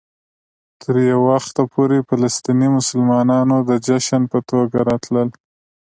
[0.81, 5.29] تر یو وخته پورې فلسطيني مسلمانانو د جشن په توګه راتلل.